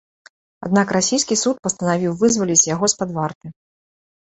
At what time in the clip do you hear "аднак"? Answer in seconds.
0.67-0.93